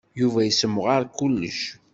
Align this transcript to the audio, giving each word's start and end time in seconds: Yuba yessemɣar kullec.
Yuba 0.19 0.39
yessemɣar 0.43 1.03
kullec. 1.17 1.61